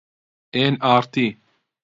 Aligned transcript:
ئێن 0.55 0.75
ئاڕ 0.83 1.03
تی 1.13 1.27